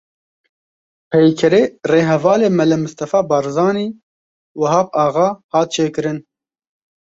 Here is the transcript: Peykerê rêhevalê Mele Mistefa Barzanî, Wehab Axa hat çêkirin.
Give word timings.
Peykerê 1.09 1.63
rêhevalê 1.91 2.49
Mele 2.57 2.77
Mistefa 2.83 3.19
Barzanî, 3.29 3.87
Wehab 4.59 4.87
Axa 5.05 5.27
hat 5.53 5.67
çêkirin. 5.75 6.17